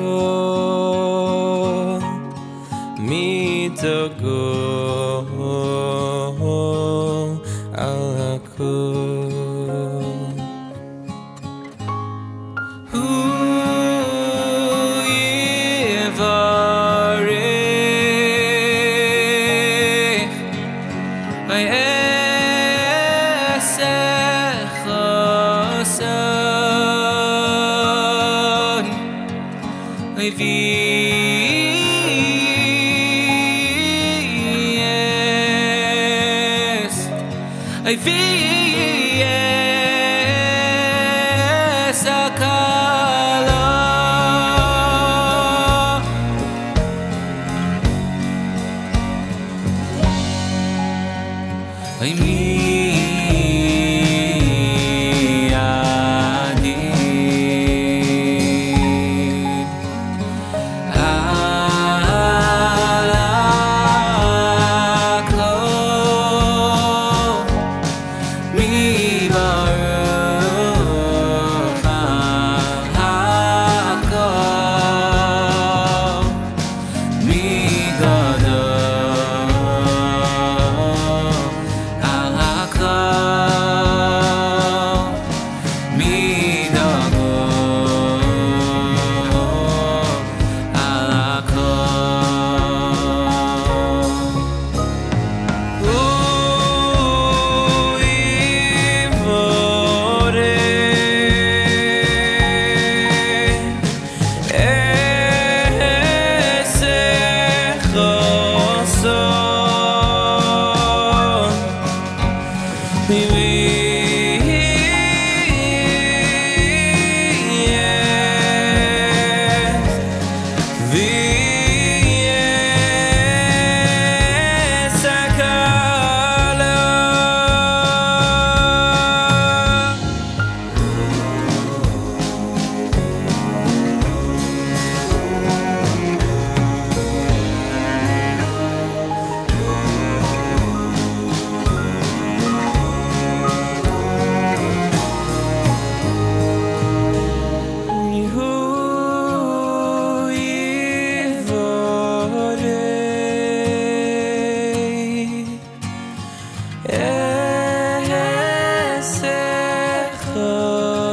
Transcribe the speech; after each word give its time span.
Oh, 0.00 1.98
go 2.98 3.00
mi 3.00 3.68
to 3.80 4.10
go. 4.22 4.38
Alaku. 7.74 9.37
Vayes 37.96 39.24
akala. 42.04 43.64
Ay 52.00 52.14
mi 52.14 52.67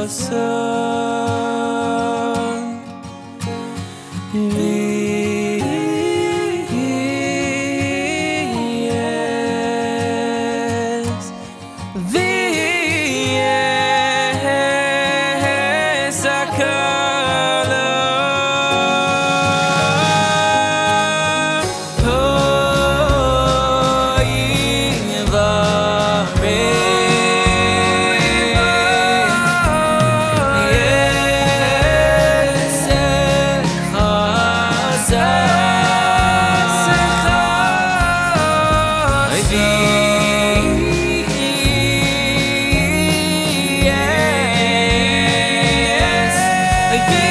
myself 0.06 0.85
If 46.96 47.25